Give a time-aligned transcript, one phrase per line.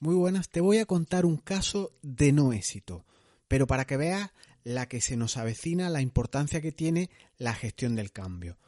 [0.00, 3.04] Muy buenas, te voy a contar un caso de no éxito,
[3.48, 4.30] pero para que veas
[4.62, 8.58] la que se nos avecina, la importancia que tiene la gestión del cambio.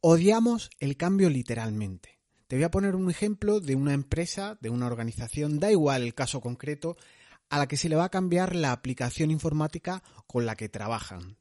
[0.00, 2.18] Odiamos el cambio literalmente.
[2.48, 6.14] Te voy a poner un ejemplo de una empresa, de una organización, da igual el
[6.14, 6.96] caso concreto,
[7.50, 11.36] a la que se le va a cambiar la aplicación informática con la que trabajan.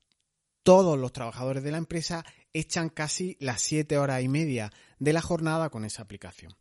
[0.62, 2.24] Todos los trabajadores de la empresa
[2.54, 6.56] echan casi las siete horas y media de la jornada con esa aplicación.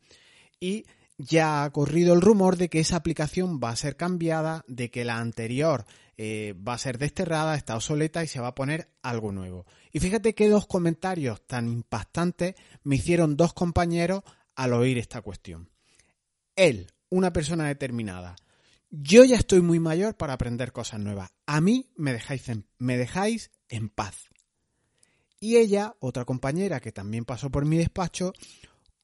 [0.59, 0.87] Y
[1.23, 5.05] ya ha corrido el rumor de que esa aplicación va a ser cambiada, de que
[5.05, 5.85] la anterior
[6.17, 9.65] eh, va a ser desterrada, está obsoleta y se va a poner algo nuevo.
[9.93, 14.23] Y fíjate qué dos comentarios tan impactantes me hicieron dos compañeros
[14.57, 15.71] al oír esta cuestión.
[16.57, 18.35] Él, una persona determinada.
[18.91, 21.31] Yo ya estoy muy mayor para aprender cosas nuevas.
[21.47, 24.29] A mí me dejáis en, me dejáis en paz.
[25.39, 28.33] Y ella, otra compañera que también pasó por mi despacho,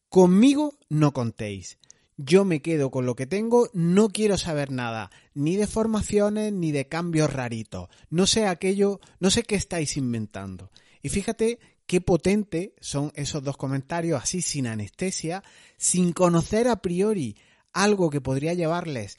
[0.09, 1.78] conmigo no contéis
[2.18, 6.72] yo me quedo con lo que tengo, no quiero saber nada, ni de formaciones, ni
[6.72, 7.88] de cambios raritos.
[8.10, 10.70] No sé aquello, no sé qué estáis inventando.
[11.00, 15.44] Y fíjate qué potente son esos dos comentarios, así sin anestesia,
[15.77, 17.36] sin conocer a priori
[17.72, 19.16] algo que podría llevarles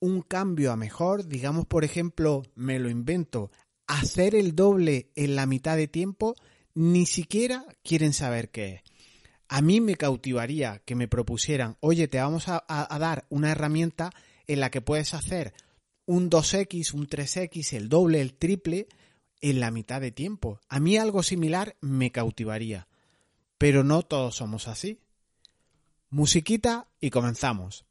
[0.00, 3.52] un cambio a mejor, digamos por ejemplo, me lo invento,
[3.86, 6.34] hacer el doble en la mitad de tiempo,
[6.74, 8.91] ni siquiera quieren saber qué es.
[9.54, 12.64] A mí me cautivaría que me propusieran, oye, te vamos a,
[12.98, 14.10] dar una herramienta
[14.46, 15.52] en la que puedes hacer
[16.06, 18.88] un 2X, un 3X, el doble, el triple,
[19.42, 20.58] en la mitad de tiempo.
[20.70, 22.88] A mí algo similar me cautivaría.
[23.58, 25.00] Pero no todos somos así.
[26.08, 27.84] Musiquita y comenzamos.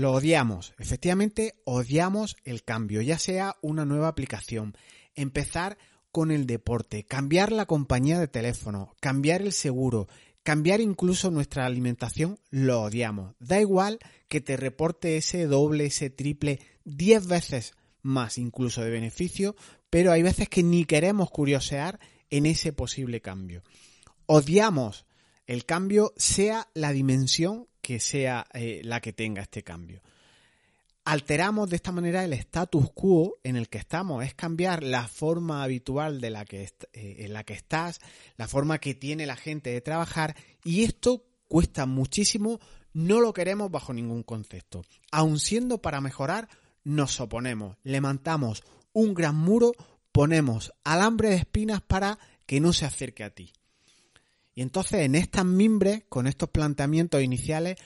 [0.00, 4.74] Lo odiamos, efectivamente odiamos el cambio, ya sea una nueva aplicación,
[5.14, 5.76] empezar
[6.10, 10.08] con el deporte, cambiar la compañía de teléfono, cambiar el seguro,
[10.42, 13.34] cambiar incluso nuestra alimentación, lo odiamos.
[13.40, 19.54] Da igual que te reporte ese doble, ese triple, 10 veces más incluso de beneficio,
[19.90, 22.00] pero hay veces que ni queremos curiosear
[22.30, 23.62] en ese posible cambio.
[24.24, 25.04] Odiamos
[25.50, 30.02] el cambio sea la dimensión que sea eh, la que tenga este cambio.
[31.04, 35.62] Alteramos de esta manera el status quo en el que estamos, es cambiar la forma
[35.62, 38.00] habitual de la que eh, en la que estás,
[38.36, 42.60] la forma que tiene la gente de trabajar y esto cuesta muchísimo,
[42.92, 44.84] no lo queremos bajo ningún concepto.
[45.10, 46.48] Aun siendo para mejorar,
[46.84, 49.72] nos oponemos, levantamos un gran muro,
[50.12, 53.52] ponemos alambre de espinas para que no se acerque a ti.
[54.62, 57.78] Entonces en estas mimbres, con estos planteamientos iniciales,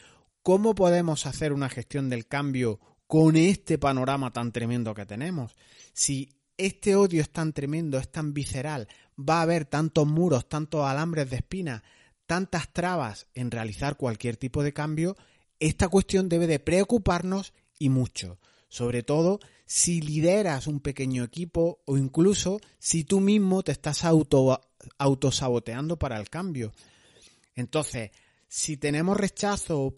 [0.43, 5.55] ¿cómo podemos hacer una gestión del cambio con este panorama tan tremendo que tenemos?
[5.93, 10.85] Si este odio es tan tremendo, es tan visceral, va a haber tantos muros, tantos
[10.85, 11.85] alambres de espina,
[12.27, 15.17] tantas trabas en realizar cualquier tipo de cambio,
[15.61, 18.41] esta cuestión debe de preocuparnos y mucho.
[18.69, 24.61] Sobre todo si lideras un pequeño equipo o incluso si tú mismo te estás auto
[24.99, 26.73] autosaboteando para el cambio.
[27.55, 28.11] Entonces,
[28.49, 29.93] si tenemos rechazo,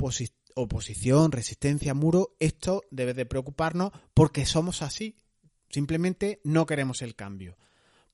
[0.55, 5.17] oposición, resistencia, muro, esto debe de preocuparnos porque somos así.
[5.69, 7.59] Simplemente no queremos el cambio.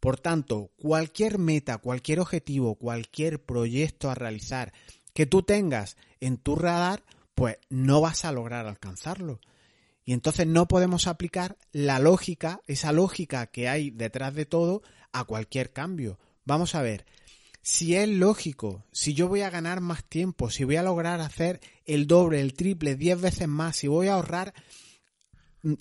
[0.01, 4.73] Por tanto, cualquier meta, cualquier objetivo, cualquier proyecto a realizar
[5.15, 7.05] que tú tengas en tu radar,
[7.35, 9.41] pues no vas a lograr alcanzarlo.
[10.13, 15.25] Y entonces no podemos aplicar la lógica, esa lógica que hay detrás de todo, a
[15.25, 16.19] cualquier cambio.
[16.45, 17.07] Vamos a ver,
[17.63, 21.63] si es lógico, si yo voy a ganar más tiempo, si voy a lograr hacer
[21.87, 24.53] el doble, el triple, diez veces más, si voy a ahorrar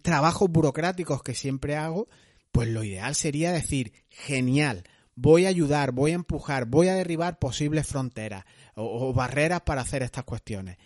[0.01, 2.07] trabajos burocráticos que siempre hago,
[2.53, 7.37] pues lo ideal sería decir, genial, voy a ayudar, voy a empujar, voy a derribar
[7.37, 10.77] posibles fronteras o, o barreras para hacer estas cuestiones.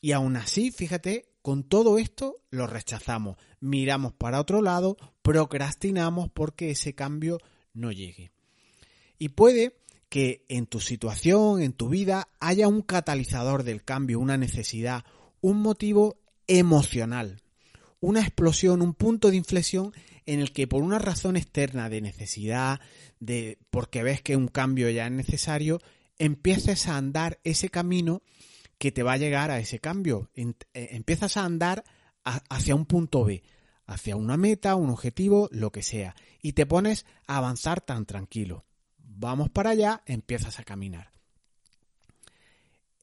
[0.00, 6.70] Y aún así, fíjate, con todo esto lo rechazamos, miramos para otro lado, procrastinamos porque
[6.70, 7.38] ese cambio
[7.74, 8.32] no llegue.
[9.18, 9.76] Y puede
[10.08, 15.04] que en tu situación, en tu vida, haya un catalizador del cambio, una necesidad,
[15.42, 16.16] un motivo
[16.46, 17.42] emocional,
[18.00, 19.92] una explosión, un punto de inflexión
[20.24, 22.80] en el que por una razón externa de necesidad,
[23.20, 25.82] de porque ves que un cambio ya es necesario,
[26.16, 28.22] empieces a andar ese camino
[28.84, 30.30] que te va a llegar a ese cambio.
[30.34, 31.84] Eh, empiezas a andar
[32.22, 33.42] hacia un punto B,
[33.86, 38.64] hacia una meta, un objetivo, lo que sea, y te pones a avanzar tan tranquilo
[39.16, 41.10] vamos para allá, empiezas a caminar.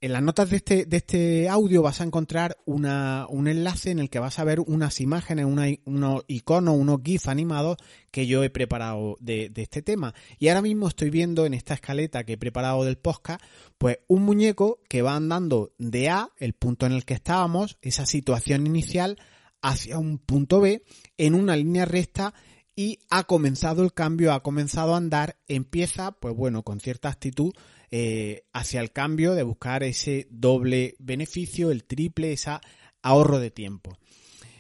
[0.02, 4.00] En las notas de este, de este audio vas a encontrar una, un enlace en
[4.00, 7.78] el que vas a ver unas imágenes, unos iconos, unos GIF animados
[8.10, 10.16] que yo he preparado de, de, este tema.
[10.40, 13.44] Y ahora mismo estoy viendo en esta escaleta que he preparado del podcast,
[13.78, 18.08] pues un muñeco que va andando de A, el punto en el que estábamos, esa
[18.08, 19.20] situación inicial,
[19.62, 20.84] hacia un punto B,
[21.20, 22.34] en una línea recta
[22.76, 27.54] y ha comenzado el cambio, ha comenzado a andar, empieza, pues bueno, con cierta actitud
[27.92, 32.52] eh, hacia el cambio de buscar ese doble beneficio, el triple, ese
[33.02, 33.98] ahorro de tiempo.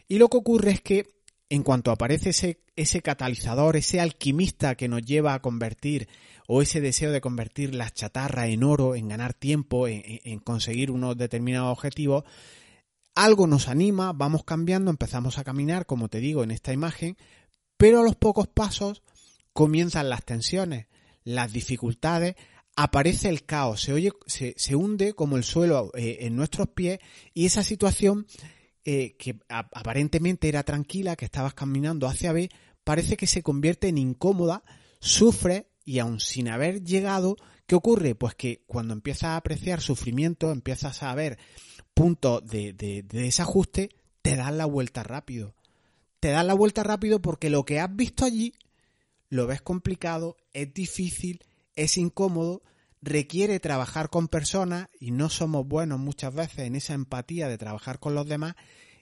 [0.07, 1.07] Y lo que ocurre es que
[1.49, 6.07] en cuanto aparece ese, ese catalizador, ese alquimista que nos lleva a convertir
[6.47, 10.91] o ese deseo de convertir las chatarras en oro, en ganar tiempo, en, en conseguir
[10.91, 12.25] unos determinados objetivos,
[13.15, 17.17] algo nos anima, vamos cambiando, empezamos a caminar, como te digo en esta imagen,
[17.81, 19.01] pero a los pocos pasos
[19.53, 20.85] comienzan las tensiones,
[21.23, 22.35] las dificultades,
[22.75, 26.99] aparece el caos, se, oye, se, hunde como el suelo eh, en nuestros pies
[27.33, 28.27] y esa situación
[28.85, 32.51] eh, que aparentemente era tranquila, que estabas caminando hacia B,
[32.83, 34.61] parece que se convierte en incómoda,
[34.99, 37.35] sufre y aun sin haber llegado,
[37.65, 38.13] ¿qué ocurre?
[38.13, 41.39] Pues que cuando empiezas a apreciar sufrimiento, empiezas a ver
[41.95, 43.89] puntos de, de desajuste,
[44.21, 45.55] te das la vuelta rápido.
[46.21, 48.53] Te das la vuelta rápido porque lo que has visto allí
[49.27, 51.43] lo ves complicado, es difícil,
[51.75, 52.61] es incómodo,
[53.01, 57.99] requiere trabajar con personas y no somos buenos muchas veces en esa empatía de trabajar
[57.99, 58.53] con los demás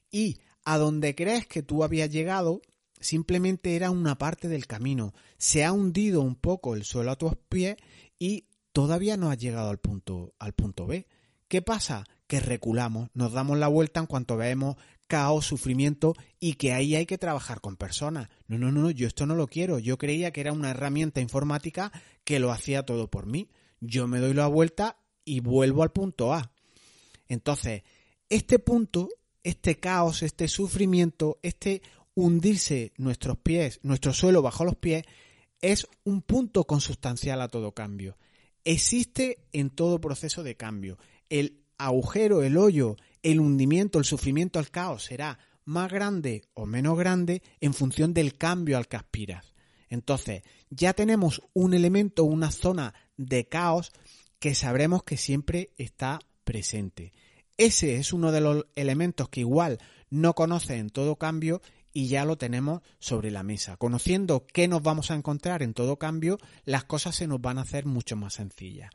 [0.09, 2.61] y a donde crees que tú habías llegado
[3.01, 5.13] simplemente era una parte del camino.
[5.37, 7.75] Se ha hundido un poco el suelo a tus pies
[8.17, 11.05] y todavía no has llegado al punto, al punto B.
[11.49, 12.05] ¿Qué pasa?
[12.27, 14.77] Que reculamos, nos damos la vuelta en cuanto vemos
[15.09, 18.29] caos, sufrimiento y que ahí hay que trabajar con personas.
[18.47, 19.79] No, no, no, yo esto no lo quiero.
[19.79, 21.91] Yo creía que era una herramienta informática
[22.23, 23.49] que lo hacía todo por mí.
[23.81, 26.53] Yo me doy la vuelta y vuelvo al punto A.
[27.27, 27.83] Entonces,
[28.29, 29.09] este punto,
[29.43, 31.81] este caos, este sufrimiento, este
[32.13, 35.03] hundirse nuestros pies, nuestro suelo bajo los pies,
[35.61, 38.17] es un punto consustancial a todo cambio.
[38.63, 40.99] Existe en todo proceso de cambio.
[41.29, 46.97] El agujero, el hoyo, el hundimiento, el sufrimiento, el caos será más grande o menos
[46.97, 49.53] grande en función del cambio al que aspiras.
[49.89, 53.91] Entonces, ya tenemos un elemento, una zona de caos
[54.39, 57.13] que sabremos que siempre está presente.
[57.57, 59.79] Ese es uno de los elementos que igual
[60.09, 61.61] no conoce en todo cambio
[61.91, 63.77] y ya lo tenemos sobre la mesa.
[63.77, 67.61] Conociendo qué nos vamos a encontrar en todo cambio, las cosas se nos van a
[67.61, 68.91] hacer mucho más sencillas.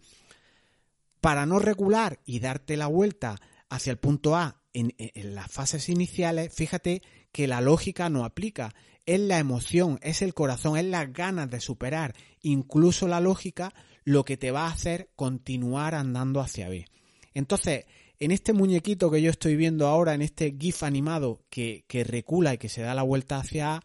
[1.21, 3.41] Para no regular y darte la vuelta
[3.75, 4.93] hacia el punto A en,
[5.35, 8.75] las fases iniciales, fíjate que la lógica no aplica.
[9.07, 13.75] Es la emoción, es el corazón, es las ganas de superar incluso la lógica
[14.05, 16.87] lo que te va a hacer continuar andando hacia B.
[17.33, 17.87] Entonces,
[18.21, 22.55] en este muñequito que yo estoy viendo ahora, en este GIF animado que, que recula
[22.55, 23.83] y que se da la vuelta hacia A,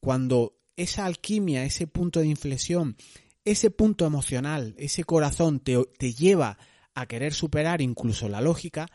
[0.00, 2.96] cuando esa alquimia, ese punto de inflexión,
[3.44, 6.58] ese punto emocional, ese corazón te, te lleva
[6.94, 8.88] a querer superar incluso la lógica,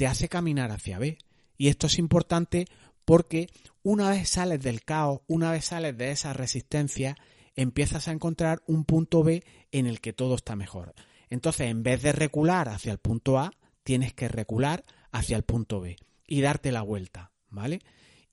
[0.00, 1.18] te hace caminar hacia B.
[1.58, 2.64] Y esto es importante
[3.04, 3.50] porque
[3.82, 7.18] una vez sales del caos, una vez sales de esa resistencia,
[7.54, 10.94] empiezas a encontrar un punto B en el que todo está mejor.
[11.28, 13.52] Entonces, en vez de recular hacia el punto A,
[13.82, 17.80] tienes que recular hacia el punto B y darte la vuelta, ¿vale?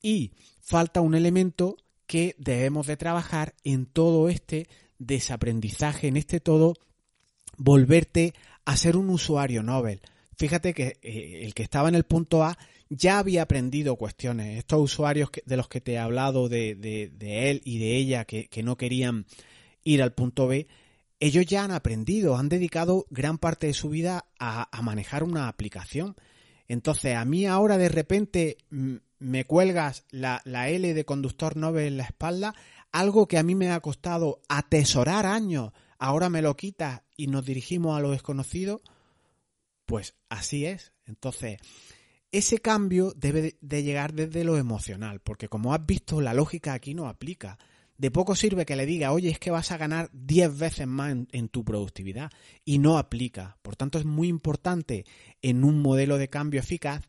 [0.02, 0.31] Y
[0.62, 1.75] falta un elemento
[2.06, 4.69] que debemos de trabajar en todo este
[5.00, 6.75] desaprendizaje, en este todo
[7.58, 8.33] volverte
[8.64, 10.00] a ser un usuario Nobel.
[10.38, 12.58] Fíjate que eh, el que estaba en el punto A
[12.90, 14.58] ya había aprendido cuestiones.
[14.58, 16.72] Estos usuarios de los que te he hablado de,
[17.20, 19.26] él y de ella que, no querían
[19.84, 20.68] ir al punto B,
[21.20, 26.16] ellos ya han aprendido, han dedicado gran parte de su vida a, manejar una aplicación.
[26.68, 32.04] Entonces, a mí ahora de repente me cuelgas la, L de conductor Nobel en la
[32.04, 32.54] espalda,
[32.92, 37.46] algo que a mí me ha costado atesorar años, ahora me lo quitas y nos
[37.46, 38.82] dirigimos a lo desconocido,
[39.88, 40.94] pues así es.
[41.06, 41.58] Entonces,
[42.32, 46.94] ese cambio debe de llegar desde lo emocional, porque como has visto, la lógica aquí
[46.94, 47.58] no aplica.
[47.98, 51.16] De poco sirve que le diga, oye, es que vas a ganar 10 veces más
[51.32, 52.30] en, tu productividad
[52.64, 53.58] y no aplica.
[53.64, 55.06] Por tanto, es muy importante
[55.42, 57.02] en un modelo de cambio eficaz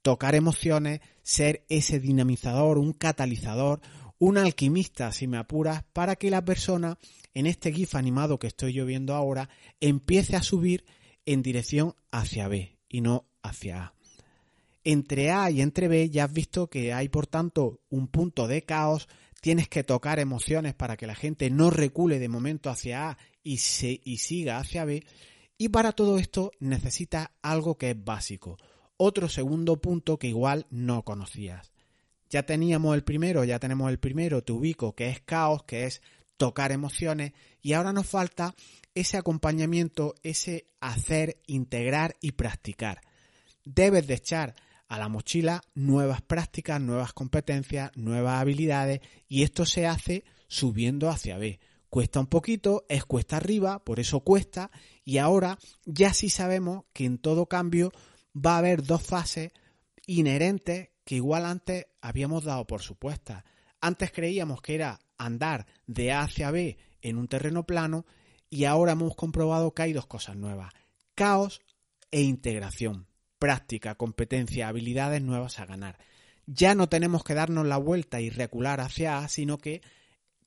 [0.00, 3.80] tocar emociones, ser ese dinamizador, un catalizador,
[4.18, 6.96] un alquimista, si me apuras, para que la persona,
[7.34, 10.86] en este GIF animado que estoy yo viendo ahora, empiece a subir
[11.32, 13.94] en dirección hacia B y no hacia A.
[14.82, 18.62] Entre A y entre B ya has visto que hay, por tanto, un punto de
[18.62, 19.08] caos,
[19.40, 23.58] tienes que tocar emociones para que la gente no recule de momento hacia A y,
[23.58, 25.04] se, y siga hacia B,
[25.58, 28.56] Y para todo esto necesitas algo que es básico.
[28.96, 31.72] Otro segundo punto que igual no conocías.
[32.30, 36.00] Ya teníamos el primero, ya tenemos el primero, te ubico, que es caos, que es
[36.40, 38.54] tocar emociones, y ahora nos falta
[38.94, 43.02] ese acompañamiento, ese hacer, integrar y practicar.
[43.66, 44.54] Debes de echar
[44.88, 51.36] a la mochila nuevas prácticas, nuevas competencias, nuevas habilidades y esto se hace subiendo hacia
[51.36, 51.60] B.
[51.90, 54.70] Cuesta un poquito, es cuesta arriba, por eso cuesta
[55.04, 57.92] y ahora ya sí sabemos que en todo cambio
[58.34, 59.52] va a haber dos fases
[60.06, 63.44] inherentes que igual antes habíamos dado por supuestas.
[63.82, 68.06] Antes creíamos que era andar de A hacia B en un terreno plano
[68.48, 70.72] y ahora hemos comprobado que hay dos cosas nuevas,
[71.14, 71.60] caos
[72.10, 73.06] e integración
[73.40, 75.98] práctica, competencia, habilidades nuevas a ganar.
[76.46, 79.80] Ya no tenemos que darnos la vuelta y recular hacia A, sino que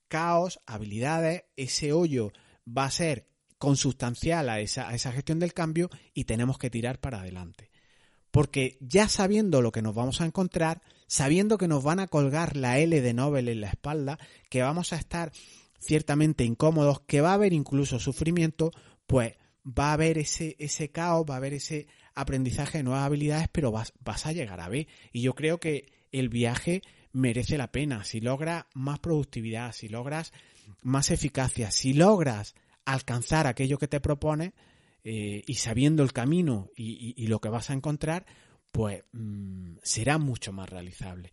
[0.07, 2.31] caos, habilidades, ese hoyo
[2.65, 3.27] va a ser
[3.57, 7.71] consustancial a esa, a esa gestión del cambio y tenemos que tirar para adelante.
[8.33, 12.57] Porque ya sabiendo lo que nos vamos a encontrar, sabiendo que nos van a colgar
[12.57, 14.17] la L de Nobel en la espalda,
[14.49, 15.31] que vamos a estar
[15.79, 18.71] ciertamente incómodos, que va a haber incluso sufrimiento,
[19.05, 21.85] pues va a haber ese, ese caos, va a haber ese
[22.15, 24.87] aprendizaje de nuevas habilidades, pero vas, vas a llegar a B.
[25.11, 28.03] Y yo creo que el viaje merece la pena.
[28.03, 30.33] Si logras más productividad, si logras
[30.81, 34.53] más eficacia, si logras alcanzar aquello que te propones
[35.03, 38.25] eh, y sabiendo el camino y, lo que vas a encontrar,
[38.71, 41.31] pues mm, será mucho más realizable.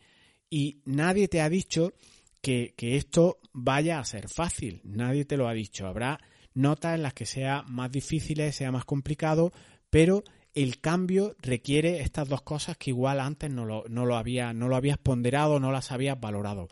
[0.48, 1.92] Y nadie te ha dicho
[2.40, 5.86] que, que, esto vaya a ser fácil, nadie te lo ha dicho.
[5.86, 6.18] Habrá
[6.54, 9.52] notas en las que sea más difíciles, sea más complicado,
[9.88, 10.24] pero
[10.54, 14.68] el cambio requiere estas dos cosas que igual antes no lo, no lo, había, no
[14.68, 16.68] lo habías ponderado, no las habías valorado.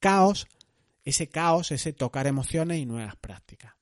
[0.00, 0.48] Caos,
[1.04, 3.74] ese caos, ese tocar emociones y nuevas prácticas.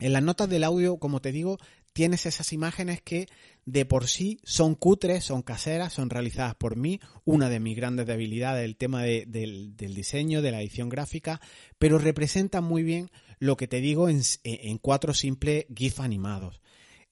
[0.00, 1.58] En las notas del audio, como te digo,
[1.92, 3.28] tienes esas imágenes que
[3.64, 8.06] de por sí son cutres, son caseras, son realizadas por mí, una de mis grandes
[8.06, 11.40] debilidades, el tema del, diseño, de la edición gráfica,
[11.78, 16.60] pero representan muy bien lo que te digo en, en cuatro simples GIF animados.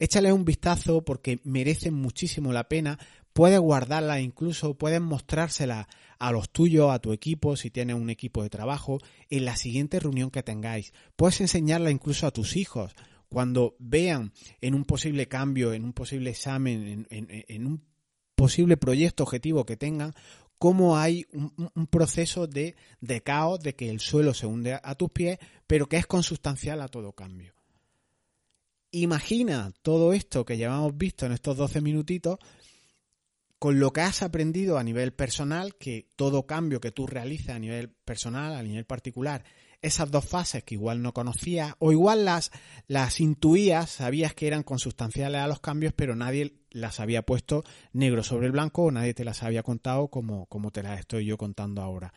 [0.00, 2.98] Échale un vistazo porque merecen muchísimo la pena.
[3.32, 5.88] Puedes guardarla incluso, puedes mostrársela
[6.22, 9.98] a los tuyos, a tu equipo, si tienes un equipo de trabajo, en la siguiente
[9.98, 10.92] reunión que tengáis.
[11.16, 12.92] Puedes enseñarla incluso a tus hijos.
[13.28, 17.82] Cuando vean en un posible cambio, en un posible examen, en, un
[18.36, 20.14] posible proyecto objetivo que tengan,
[20.58, 25.10] cómo hay un, proceso de, de caos, de que el suelo se hunde a tus
[25.10, 27.52] pies, pero que es consustancial a todo cambio.
[28.92, 32.38] Imagina todo esto que llevamos visto en estos 12 minutitos
[33.62, 37.60] con lo que has aprendido a nivel personal, que todo cambio que tú realizas a
[37.60, 39.44] nivel personal, a nivel particular,
[39.82, 42.50] esas dos fases que igual no conocías o igual las,
[42.88, 48.24] las intuías, sabías que eran consustanciales a los cambios, pero nadie las había puesto negro
[48.24, 51.38] sobre el blanco o nadie te las había contado como, como te las estoy yo
[51.38, 52.12] contando ahora.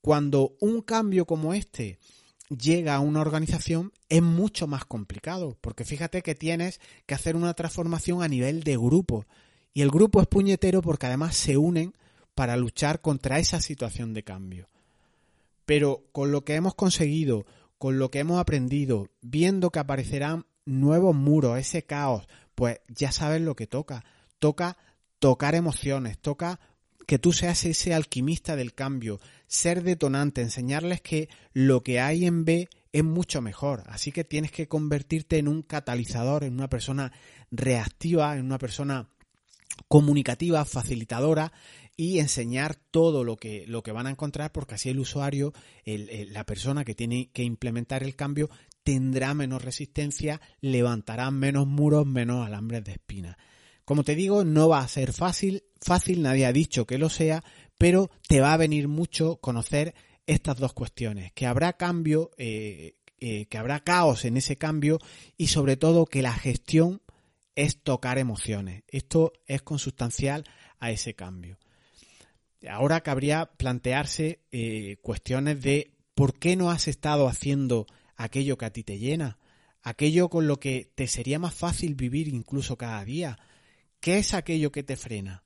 [0.00, 1.98] Cuando un cambio como este
[2.48, 7.52] llega a una organización es mucho más complicado, porque fíjate que tienes que hacer una
[7.52, 9.26] transformación a nivel de grupo.
[9.74, 11.94] Y el grupo es puñetero porque además se unen
[12.34, 14.68] para luchar contra esa situación de cambio.
[15.64, 17.46] Pero con lo que hemos conseguido,
[17.78, 23.40] con lo que hemos aprendido, viendo que aparecerán nuevos muros, ese caos, pues ya sabes
[23.40, 24.04] lo que toca.
[24.38, 24.76] Toca
[25.18, 26.60] tocar emociones, toca
[27.06, 32.44] que tú seas ese alquimista del cambio, ser detonante, enseñarles que lo que hay en
[32.44, 33.82] B es mucho mejor.
[33.86, 37.12] Así que tienes que convertirte en un catalizador, en una persona
[37.50, 39.08] reactiva, en una persona
[39.88, 41.52] comunicativa, facilitadora
[41.96, 45.52] y enseñar todo lo que, lo que van a encontrar porque así el usuario,
[45.84, 48.50] la persona que tiene que implementar el cambio
[48.82, 53.38] tendrá menos resistencia, levantará menos muros, menos alambres de espina.
[53.84, 57.42] Como te digo, no va a ser fácil, fácil, nadie ha dicho que lo sea,
[57.78, 59.94] pero te va a venir mucho conocer
[60.26, 64.98] estas dos cuestiones, que habrá cambio, eh, eh, que habrá caos en ese cambio
[65.36, 67.02] y sobre todo que la gestión
[67.54, 68.82] es tocar emociones.
[68.88, 70.44] Esto es consustancial
[70.78, 71.58] a ese cambio.
[72.68, 78.72] Ahora cabría plantearse eh, cuestiones de por qué no has estado haciendo aquello que a
[78.72, 79.38] ti te llena,
[79.82, 83.38] aquello con lo que te sería más fácil vivir incluso cada día,
[84.02, 85.44] ¿Qué es aquello que te frena?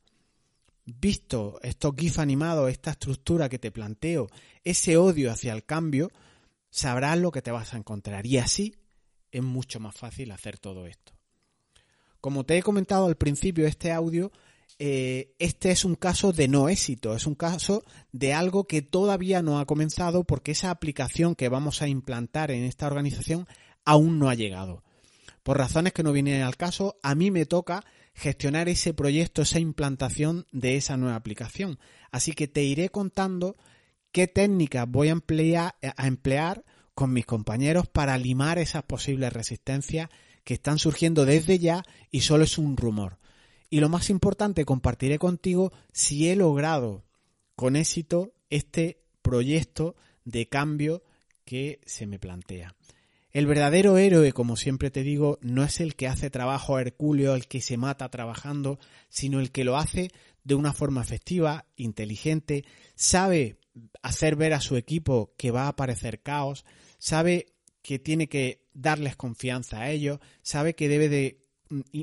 [0.86, 4.28] Visto estos GIF animados, esta estructura que te planteo,
[4.64, 6.10] ese odio hacia el cambio,
[6.70, 8.24] sabrás lo que te vas a encontrar.
[8.24, 8.74] Y así
[9.30, 11.12] es mucho más fácil hacer todo esto.
[12.20, 14.32] Como te he comentado al principio de este audio,
[14.78, 17.82] eh, este es un caso de no éxito, es un caso
[18.12, 22.64] de algo que todavía no ha comenzado porque esa aplicación que vamos a implantar en
[22.64, 23.46] esta organización
[23.84, 24.82] aún no ha llegado.
[25.42, 29.60] por razones que no vienen al caso, a mí me toca gestionar ese proyecto, esa
[29.60, 31.78] implantación de esa nueva aplicación.
[32.10, 33.56] Así que te iré contando
[34.10, 36.64] qué técnicas voy a emplear, a emplear
[36.96, 40.08] con mis compañeros para limar esas posibles resistencias
[40.46, 43.18] que están surgiendo desde ya y solo es un rumor.
[43.68, 47.04] Y lo más importante, compartiré contigo si he logrado
[47.56, 51.02] con éxito este proyecto de cambio
[51.44, 52.76] que se me plantea.
[53.32, 57.48] El verdadero héroe, como siempre te digo, no es el que hace trabajo hercúleo, el
[57.48, 60.12] que se mata trabajando, sino el que lo hace
[60.44, 63.58] de una forma efectiva, inteligente, sabe
[64.00, 66.64] hacer ver a su equipo que va a aparecer caos,
[66.98, 67.55] sabe
[67.86, 71.38] que tiene que darles confianza a ellos, sabe que debe de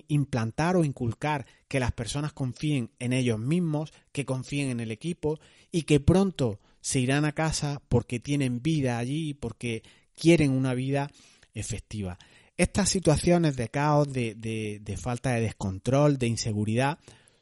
[0.07, 5.41] implantar o inculcar que las personas confíen en ellos mismos, que confíen en el equipo
[5.73, 9.83] y que pronto se irán a casa porque tienen vida allí, porque
[10.15, 11.11] quieren una vida
[11.53, 12.17] efectiva.
[12.55, 16.97] Estas situaciones de caos, de, de, falta de descontrol, de inseguridad,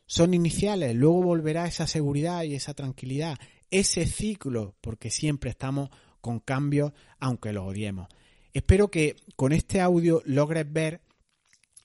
[0.08, 3.38] son iniciales, luego volverá esa seguridad y esa tranquilidad,
[3.70, 8.08] ese ciclo, porque siempre estamos con cambios, aunque lo odiemos.
[8.54, 11.02] Espero que con este audio logres ver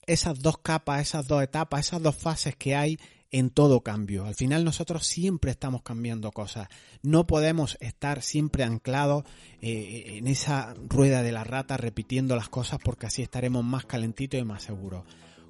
[0.07, 2.99] esas dos capas, esas dos etapas, esas dos fases que hay
[3.31, 4.25] en todo cambio.
[4.25, 6.69] Al final nosotros siempre estamos cambiando cosas.
[7.03, 9.25] No podemos estar siempre anclados
[9.61, 14.41] eh, en esa rueda de la rata repitiendo las cosas porque así estaremos más calentitos
[14.41, 15.05] y más seguros.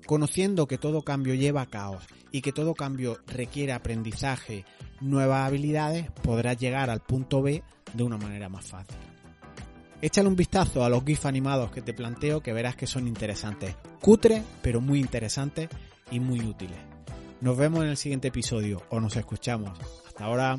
[0.07, 4.65] Conociendo que todo cambio lleva a caos y que todo cambio requiere aprendizaje,
[5.01, 9.16] nuevas habilidades, podrás llegar al punto B de una manera más fácil.
[10.03, 13.75] Échale un vistazo a los GIF animados que te planteo que verás que son interesantes.
[14.01, 15.69] Cutre, pero muy interesantes
[16.11, 16.77] y muy útiles.
[17.41, 19.79] Nos vemos en el siguiente episodio o nos escuchamos.
[20.07, 20.59] Hasta ahora.